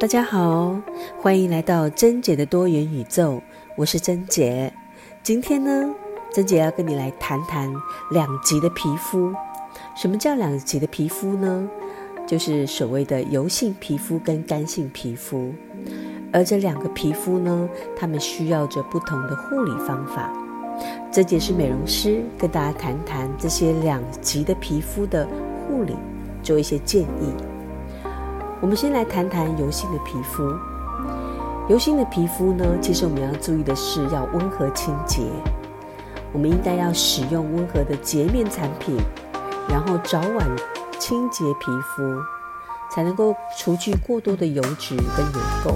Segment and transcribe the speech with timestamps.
[0.00, 0.80] 大家好，
[1.20, 3.42] 欢迎来到珍姐的多元宇宙，
[3.76, 4.72] 我是珍姐。
[5.24, 5.92] 今天呢，
[6.32, 7.68] 珍姐要跟你来谈谈
[8.12, 9.34] 两极的皮肤。
[9.96, 11.68] 什么叫两极的皮肤呢？
[12.28, 15.52] 就是所谓的油性皮肤跟干性皮肤。
[16.32, 20.32] 而这两个皮肤呢，它们需要着不同的护理方法。
[21.10, 25.26] 珍姐是美容师，跟大家谈谈这些两极的皮肤的
[25.66, 25.96] 护理，
[26.40, 27.57] 做一些建议。
[28.60, 30.42] 我们先来谈谈油性的皮肤。
[31.68, 35.22] 油性的皮肤呢，其实我们要注意的是要温和清洁。
[36.32, 38.96] 我们应该要使用温和的洁面产品，
[39.68, 40.46] 然后早晚
[40.98, 42.20] 清洁皮肤，
[42.90, 45.74] 才能够除去过多的油脂跟油垢。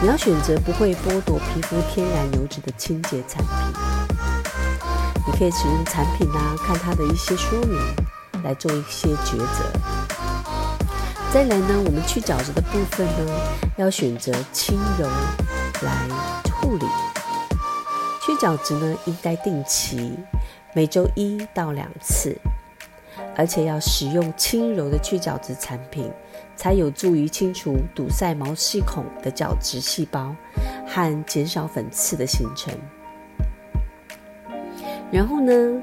[0.00, 3.82] 你要选择不会剥夺皮肤天然油脂的清洁产品。
[5.26, 7.78] 你可以使用产品啊，看它的一些说明，
[8.44, 10.03] 来做一些抉择。
[11.34, 13.34] 再来呢，我们去角质的部分呢，
[13.76, 15.04] 要选择轻柔
[15.82, 16.08] 来
[16.52, 16.86] 护理。
[18.24, 20.16] 去角质呢，应该定期，
[20.76, 22.36] 每周一到两次，
[23.34, 26.08] 而且要使用轻柔的去角质产品，
[26.54, 30.36] 才有助于清除堵塞毛细孔的角质细胞
[30.86, 32.72] 和减少粉刺的形成。
[35.10, 35.82] 然后呢，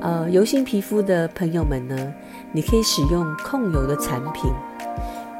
[0.00, 2.12] 呃，油性皮肤的朋友们呢，
[2.52, 4.50] 你可以使用控油的产品。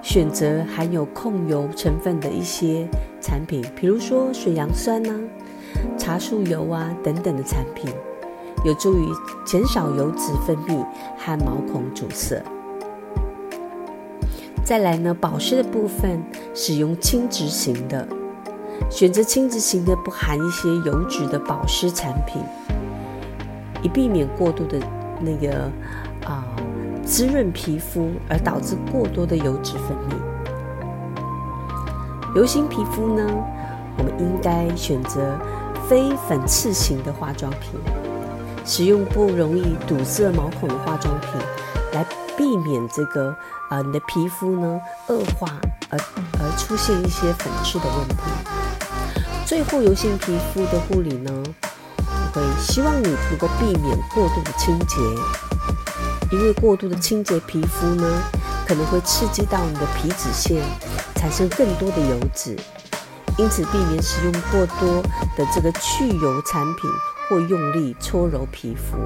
[0.01, 2.89] 选择含有控油成分的一些
[3.21, 5.13] 产品，比如说水杨酸呐、
[5.99, 7.93] 茶树油啊等等的产品，
[8.65, 9.07] 有助于
[9.45, 10.85] 减少油脂分泌
[11.19, 12.43] 和毛孔阻塞。
[14.65, 16.23] 再来呢，保湿的部分
[16.55, 18.09] 使用轻质型的，
[18.89, 22.41] 选择轻质型的不含一些油脂的保湿产品，
[23.83, 24.79] 以避免过度的
[25.21, 25.71] 那个
[26.25, 26.45] 啊。
[27.05, 30.13] 滋润皮肤而导致过多的油脂分泌。
[32.37, 33.27] 油性皮肤呢，
[33.97, 35.35] 我们应该选择
[35.89, 37.81] 非粉刺型的化妆品，
[38.67, 41.31] 使用不容易堵塞毛孔的化妆品，
[41.95, 42.05] 来
[42.37, 43.35] 避免这个
[43.71, 45.49] 啊你的皮肤呢恶化
[45.89, 45.99] 而
[46.39, 48.17] 而出现一些粉刺的问题。
[49.47, 51.43] 最后，油性皮肤的护理呢，
[52.61, 54.97] 希望你能够避免过度的清洁。
[56.31, 58.05] 因为过度的清洁皮肤呢，
[58.67, 60.63] 可能会刺激到你的皮脂腺，
[61.15, 62.55] 产生更多的油脂，
[63.39, 65.03] 因此避免使用过多
[65.37, 66.91] 的这个去油产品
[67.29, 68.99] 或用力搓揉皮肤。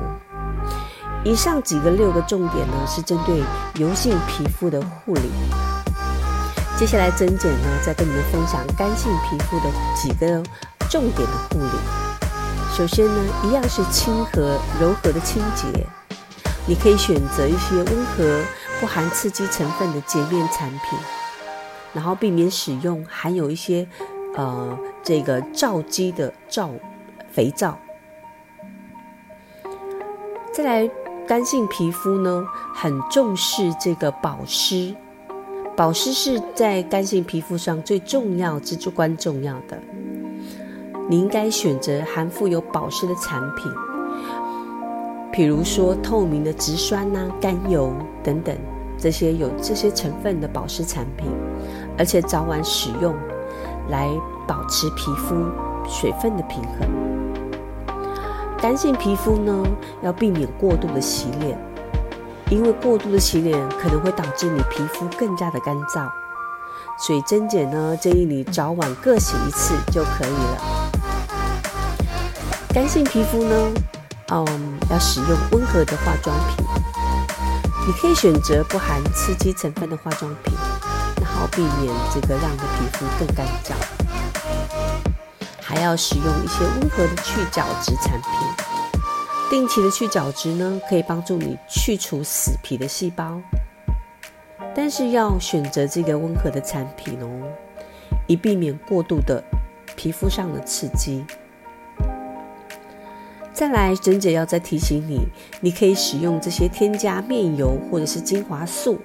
[1.25, 3.41] 以上几个六个重点呢，是针对
[3.76, 5.31] 油性皮肤的护理。
[6.76, 10.43] 接下来增减呢，再跟你们分享干性皮肤的几个
[10.91, 12.02] 重点的护理。
[12.75, 15.66] 首先呢，一样是亲和柔和的清洁。
[16.66, 18.43] 你可以选择一些温和、
[18.81, 20.99] 不含刺激成分的洁面产品，
[21.93, 23.87] 然后避免使用含有一些
[24.37, 26.71] 呃这个皂基的皂
[27.31, 27.78] 肥皂。
[30.50, 30.91] 再来，
[31.28, 32.43] 干性皮肤呢
[32.75, 34.94] 很重视这个保湿，
[35.77, 39.78] 保湿是在干性皮肤上最重要、至关重要的。
[41.09, 43.71] 你应该选择含富有保湿的产品。
[45.33, 47.93] 比如说透明的植酸呐、甘油
[48.23, 48.55] 等等
[48.99, 51.31] 这些有这些成分的保湿产品，
[51.99, 53.15] 而且早晚使用，
[53.89, 54.09] 来
[54.47, 55.35] 保持皮肤
[55.89, 56.89] 水分的平衡。
[58.59, 59.65] 干性皮肤呢，
[60.03, 61.59] 要避免过度的洗脸，
[62.51, 66.09] 因为过度的洗脸可能会导致你皮肤更加的干燥。
[66.99, 70.81] 所以珍姐呢，建议你早晚各洗一次就可以了。
[72.72, 73.75] 干性皮肤呢？
[74.28, 76.65] 嗯，要使用温和的化妆品。
[77.87, 80.55] 你可以选择不含刺激成分的化妆品，
[81.21, 83.75] 然后避免这个让你的皮肤更干燥。
[85.61, 88.31] 还要使用一些温和的去角质产品。
[89.50, 93.38] 定期的去角质呢，可以帮助你去除死皮的细胞。
[94.75, 97.29] 但是要选择这个温和的产品哦，
[98.26, 99.44] 以避免过度的
[99.94, 101.23] 皮肤上的刺激。
[103.52, 105.20] 再来，珍姐要再提醒你，
[105.60, 108.99] 你可以使用这些添加面油或者是精华素，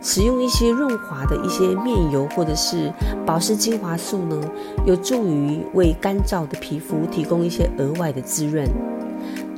[0.00, 2.92] 使用一些润滑的一些面油或者是
[3.24, 4.40] 保湿精华素呢，
[4.86, 8.68] 有助于为干燥的皮肤提供一些额外的滋润。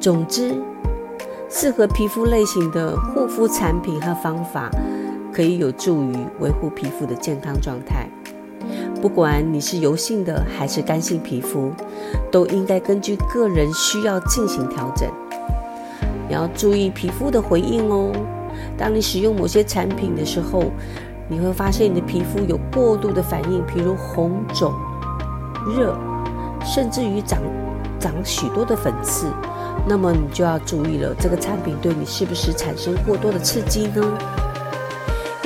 [0.01, 0.55] 总之，
[1.51, 4.71] 适合皮肤类型的护肤产品和方法，
[5.33, 8.09] 可以有助于维护皮肤的健康状态。
[9.07, 11.71] 不管你是油性的还是干性皮肤，
[12.29, 15.09] 都应该根据个人需要进行调整。
[16.27, 18.11] 你要注意皮肤的回应哦。
[18.77, 20.73] 当你使用某些产品的时候，
[21.29, 24.75] 你会发现你的皮肤有过度的反应，譬如红肿、
[25.77, 25.97] 热，
[26.65, 27.41] 甚至于长
[28.01, 29.31] 长许多的粉刺，
[29.89, 34.03] 那么你就要注意了，这个产品对你是不是产生过多的刺激呢？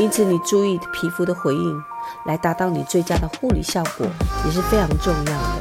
[0.00, 1.84] 因此，你注意皮肤的回应，
[2.24, 4.06] 来达到你最佳的护理效果，
[4.46, 5.60] 也是非常重要的。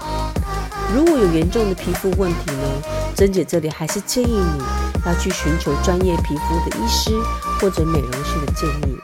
[0.96, 2.82] 如果有严重的皮肤问题呢，
[3.14, 4.64] 珍姐这里还是建议你
[5.06, 7.12] 要去寻求专业皮肤的医师
[7.60, 8.98] 或者美容师的建议。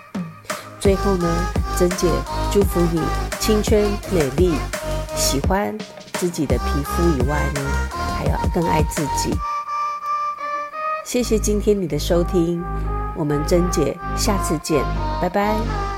[0.79, 1.27] 最后呢，
[1.77, 2.07] 珍姐
[2.49, 3.01] 祝福你
[3.37, 3.83] 青春
[4.13, 4.53] 美丽，
[5.17, 5.77] 喜欢
[6.13, 7.61] 自己的皮肤以外呢，
[8.17, 9.37] 还要更爱自己。
[11.05, 12.61] 谢谢今天你的收听。
[13.15, 14.83] 我们珍姐下次见，
[15.21, 15.94] 拜拜。